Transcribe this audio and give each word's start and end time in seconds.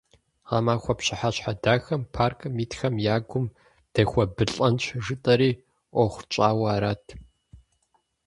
Гъэмахуэ 0.47 0.93
пщыхьэщхьэ 0.97 1.53
дахэм 1.63 2.01
паркым 2.13 2.53
итхэм 2.63 2.95
я 3.15 3.17
гум 3.29 3.45
дехуэбылӀэнщ 3.93 4.83
жытӀэри, 5.05 5.51
Ӏуэху 5.93 6.23
тщӀауэ 6.29 6.65
арат. 6.75 7.05